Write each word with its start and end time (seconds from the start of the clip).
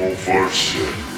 último. 0.00 1.15